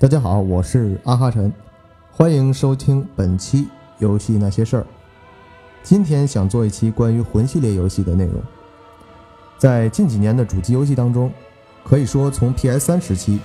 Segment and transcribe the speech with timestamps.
[0.00, 1.52] 大家好，我是阿哈晨，
[2.12, 3.64] 欢迎收听本期
[3.98, 4.82] 《游戏那些事儿》。
[5.82, 8.40] 今天想做一期关于魂系列游戏的内容。
[9.58, 11.32] 在近几年的主机游戏当中，
[11.82, 13.40] 可以说从 PS3 时期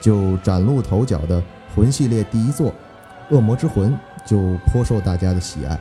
[0.00, 1.42] 就崭露头角的
[1.76, 2.70] 魂系列第一作
[3.28, 3.92] 《恶魔之魂》
[4.24, 5.78] 就颇受大家的喜爱。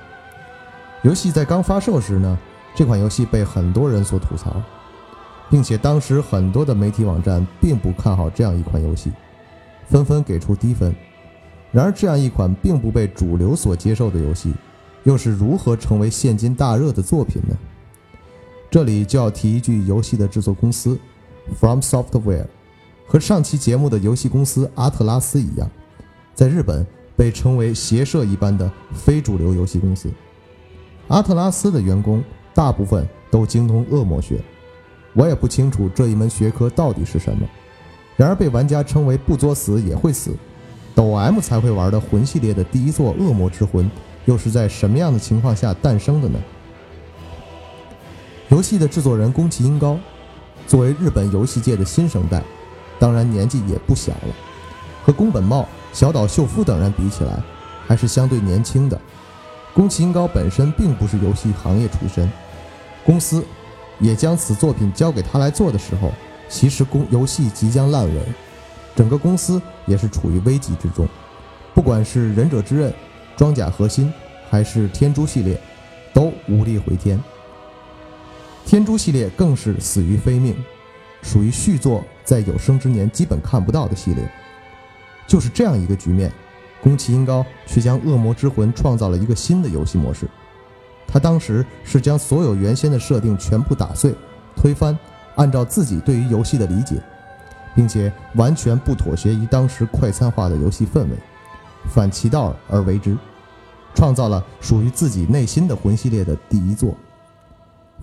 [1.01, 2.37] 游戏在刚发售时呢，
[2.75, 4.61] 这款游戏被很多人所吐槽，
[5.49, 9.13] 并且当时很多的媒体网站并不看好这样一款游戏。
[9.89, 10.95] 纷纷给出低分。
[11.71, 14.53] 然而，这样一款并不被主流所接受的游戏，
[15.03, 17.57] 又是如何成为现今大热的作品呢？
[18.71, 20.97] 这里就要提一句，游戏的制作公司
[21.59, 22.45] From Software
[23.07, 25.69] 和上期节目的游戏公司阿特拉斯一样，
[26.35, 26.85] 在日本
[27.15, 30.09] 被称为邪社一般的非主流游戏公司。
[31.07, 34.39] 阿特拉斯的员工大部分都精通恶魔学，
[35.13, 37.47] 我也不清楚这一门学科到底是什么。
[38.19, 40.35] 然而被玩家称为不作死也会死，
[40.93, 43.85] 抖 M 才会玩的魂系列的第一座《恶魔之魂》，
[44.25, 46.37] 又是在什么样的情况下诞生的呢？
[48.49, 49.97] 游戏的制作人宫崎英高，
[50.67, 52.43] 作为日本游戏界的新生代，
[52.99, 54.35] 当然年纪也不小了，
[55.01, 57.41] 和宫本茂、小岛秀夫等人比起来，
[57.87, 58.99] 还是相对年轻的。
[59.73, 62.29] 宫崎英高本身并不是游戏行业出身，
[63.05, 63.41] 公司
[63.97, 66.11] 也将此作品交给他来做的时候。
[66.49, 68.21] 其实公游戏即将烂尾，
[68.95, 71.07] 整个公司也是处于危机之中。
[71.73, 72.93] 不管是忍者之刃、
[73.37, 74.11] 装甲核心，
[74.49, 75.61] 还是天诛系列，
[76.11, 77.17] 都无力回天。
[78.65, 80.55] 天诛系列更是死于非命，
[81.21, 84.29] 属于续作在有生之年基本看不到的系列。
[85.27, 86.31] 就是这样一个局面，
[86.81, 90.27] 宫崎英高却将《恶魔之魂》创造了一个新的游戏模式。
[91.07, 94.13] 他当时是将所有原先的设定全部打碎、
[94.55, 94.97] 推翻。
[95.39, 97.01] 按照自己对于游戏的理解，
[97.73, 101.11] 并且完全不妥协于当时快餐化的游戏氛围，
[101.87, 103.17] 反其道而为之，
[103.95, 106.93] 创造了属于自己内心的魂系列的第一作。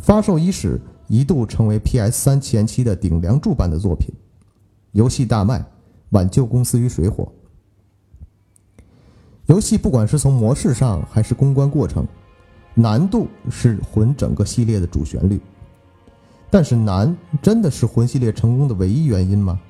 [0.01, 4.15] 发售伊始，一度成为 PS3 前期的顶梁柱般的作品，
[4.93, 5.63] 游戏大卖，
[6.11, 7.31] 挽救公司于水火。
[9.45, 12.07] 游戏不管是从模式上还是公关过程，
[12.73, 15.39] 难度是魂整个系列的主旋律。
[16.57, 19.61] 但是难真的是魂系列成功的唯一原因吗？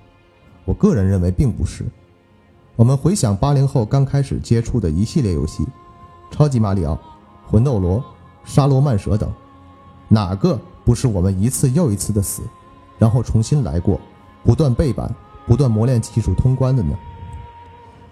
[0.64, 1.84] 我个人认为并不是。
[2.76, 5.64] 我们回想八零后刚开始接触的一系列游戏，
[6.30, 6.92] 《超级马里奥》
[7.44, 7.98] 《魂斗罗》
[8.44, 9.28] 《沙罗曼蛇》等，
[10.06, 12.42] 哪个不是我们一次又一次的死，
[13.00, 14.00] 然后重新来过，
[14.44, 15.12] 不断背板，
[15.44, 16.96] 不断磨练技术通关的呢？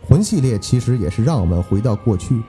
[0.09, 2.43] 魂系列其实也是让我们回到过去，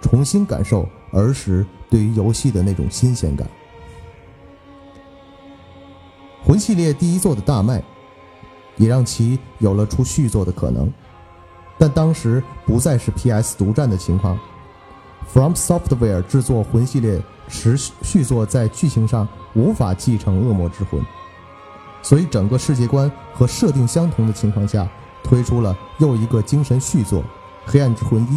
[0.00, 3.46] 重新感受儿时对于游戏的那种新鲜感。
[6.46, 7.82] 魂系列第一作的大卖，
[8.76, 10.88] 也让其有了出续作的可能，
[11.76, 14.38] 但当时不再是 PS 独占的情况。
[15.26, 21.04] From Software 制作魂系列持续续作，在剧情上无法继承恶魔之魂，
[22.00, 24.88] 所以整个世界观和设定相同的情况下，
[25.24, 27.22] 推出了又一个精神续作
[27.66, 28.36] 《黑暗之魂一》。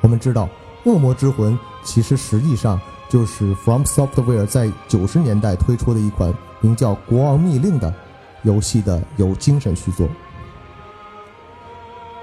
[0.00, 0.48] 我们知道，
[0.84, 6.32] 恶魔之魂其实实际上就是 From Software 在九十年代推出的一款。
[6.60, 7.92] 名叫《国王密令》的
[8.42, 10.06] 游戏的有精神续作，《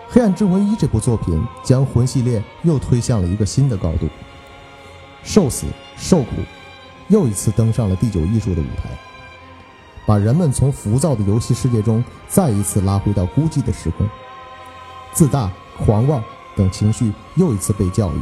[0.09, 4.07] 黑暗之魂一》这部作品将魂系列又推向了一个新的高度，
[5.23, 5.65] 受死
[5.95, 6.35] 受苦，
[7.07, 8.89] 又一次登上了第九艺术的舞台，
[10.05, 14.07] 把人们从浮躁的游戏世界中再一次拉回到孤寂的时空，
[15.13, 15.51] 自大、
[15.83, 16.23] 狂妄
[16.55, 18.21] 等情绪又一次被教育，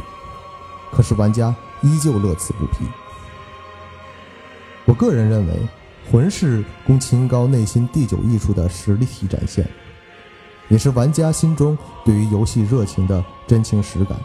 [0.90, 2.86] 可是玩家依旧乐此不疲。
[4.86, 5.52] 我个人认为。
[6.10, 9.68] 魂是宫崎英高内心第九艺术的实力体展现，
[10.68, 14.16] 也是玩家心中对于游戏热情的真情实感，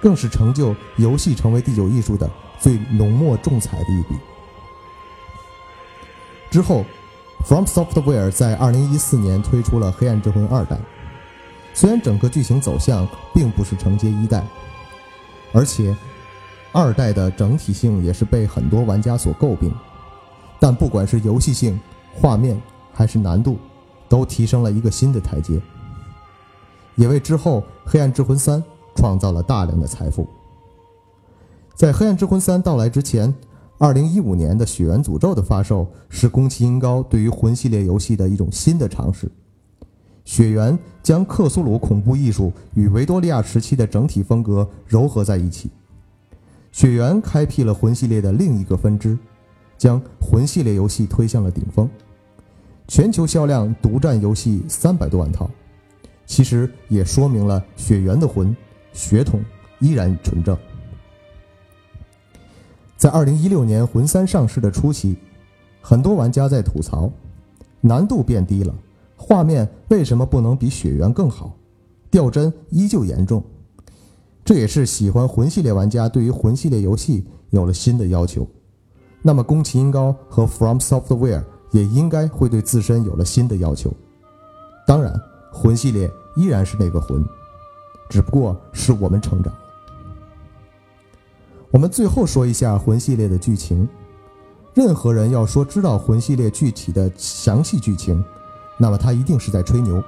[0.00, 2.28] 更是成就游戏成为第九艺术的
[2.58, 4.14] 最浓墨重彩的一笔。
[6.50, 6.84] 之后
[7.46, 10.76] ，From Software 在2014年推出了《黑暗之魂二代》，
[11.72, 14.44] 虽然整个剧情走向并不是承接一代，
[15.52, 15.96] 而且
[16.72, 19.72] 二代的整体性也是被很多玩家所诟病。
[20.60, 21.80] 但不管是游戏性、
[22.14, 22.60] 画面
[22.92, 23.56] 还是难度，
[24.08, 25.60] 都提升了一个新的台阶，
[26.96, 28.62] 也为之后《黑暗之魂三》
[28.94, 30.28] 创造了大量的财富。
[31.74, 33.34] 在《黑暗之魂三》到来之前
[33.78, 39.30] ，2015年的《血缘诅咒》的发售是宫崎英高对于魂系列游戏的一种新的尝试。
[40.26, 45.70] 血缘将克苏鲁恐怖艺术与维多利亚时期的整体风格糅合在一起，
[46.70, 49.16] 血缘开辟了魂系列的另一个分支。
[49.80, 51.88] 将魂系列游戏推向了顶峰，
[52.86, 55.50] 全球销量独占游戏三百多万套，
[56.26, 58.54] 其实也说明了血缘的魂
[58.92, 59.42] 血统
[59.78, 60.54] 依然纯正。
[62.98, 65.16] 在二零一六年魂三上市的初期，
[65.80, 67.10] 很多玩家在吐槽，
[67.80, 68.74] 难度变低了，
[69.16, 71.56] 画面为什么不能比血缘更好？
[72.10, 73.42] 掉帧依旧严重。
[74.44, 78.46] 这也是喜欢魂系列玩家对于魂系列游戏有了新的要求。
[79.22, 83.92] 那么，宫崎英高和 From Software 也应该会对自身有了新的要求。
[84.86, 85.14] 当然，
[85.52, 87.24] 魂系列依然是那个魂，
[88.08, 89.52] 只不过是我们成长。
[91.70, 93.88] 我们最后说一下魂系列的剧情。
[94.72, 98.24] 任何人要说知道魂系列具体的详细剧情，
[98.78, 100.02] 那么他一定是在吹牛。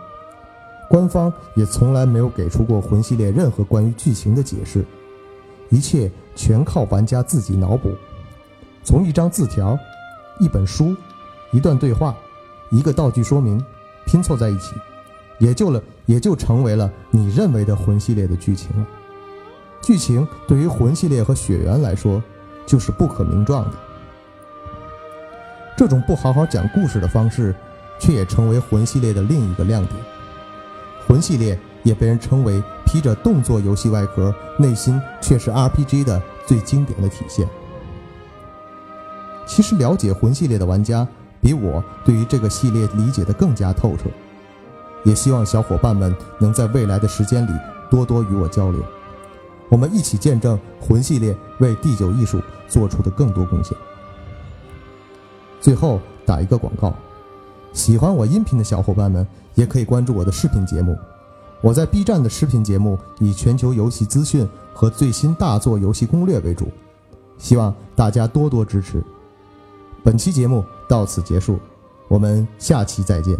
[0.88, 4.84] 官方也从来没有给出过魂系列任何关于剧情的解释，
[5.68, 7.90] 一切全靠玩家自己脑补。
[8.84, 9.78] 从一张字条、
[10.38, 10.94] 一本书、
[11.52, 12.14] 一段对话、
[12.70, 13.64] 一个道具说明
[14.06, 14.74] 拼凑在一起，
[15.38, 18.86] 也就了也就成为了你认为的魂系列的剧情了。
[19.80, 22.22] 剧情对于魂系列和血缘来说，
[22.66, 23.76] 就是不可名状的。
[25.76, 27.54] 这种不好好讲故事的方式，
[27.98, 29.96] 却也成为魂系列的另一个亮点。
[31.06, 37.48] 魂系列也被人称为披着动作游戏外壳，内心却是 RPG 的最经典的体现。
[39.46, 41.06] 其实了解魂系列的玩家
[41.40, 44.04] 比我对于这个系列理解的更加透彻，
[45.04, 47.52] 也希望小伙伴们能在未来的时间里
[47.90, 48.80] 多多与我交流，
[49.68, 53.76] 我们一起见证魂系列为第九艺术做出的更多贡献。
[55.60, 56.94] 最后打一个广告，
[57.72, 60.96] 喜欢我音频的小伙伴们也可以关注我的视频节目，
[61.60, 66.68] 我在 B 站的视频节目以全球游戏资讯和最新大作游戏攻略为主，
[67.38, 69.02] 希望大家多多支持。
[70.04, 71.58] 本期节目到此结束，
[72.08, 73.38] 我们下期再见。